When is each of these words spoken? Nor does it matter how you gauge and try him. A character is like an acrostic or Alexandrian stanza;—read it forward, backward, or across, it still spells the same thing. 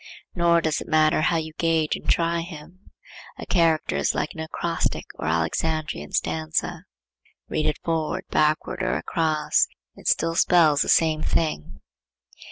Nor 0.33 0.61
does 0.61 0.81
it 0.81 0.87
matter 0.87 1.21
how 1.21 1.37
you 1.37 1.53
gauge 1.59 1.95
and 1.95 2.09
try 2.09 2.39
him. 2.41 2.89
A 3.37 3.45
character 3.45 3.95
is 3.95 4.15
like 4.15 4.33
an 4.33 4.39
acrostic 4.39 5.05
or 5.13 5.27
Alexandrian 5.27 6.11
stanza;—read 6.11 7.65
it 7.67 7.77
forward, 7.83 8.23
backward, 8.31 8.81
or 8.81 8.95
across, 8.97 9.67
it 9.95 10.07
still 10.07 10.33
spells 10.33 10.81
the 10.81 10.89
same 10.89 11.21
thing. 11.21 11.81